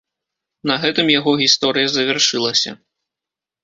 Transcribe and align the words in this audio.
На 0.71 0.77
гэтым 0.85 1.13
яго 1.19 1.35
гісторыя 1.43 1.87
завяршылася. 1.99 2.71